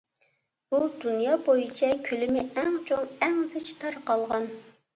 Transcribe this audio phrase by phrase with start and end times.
[0.75, 4.53] بۇ دۇنيا بويىچە كۆلىمى ئەڭ چوڭ، ئەڭ زىچ تارقالغان.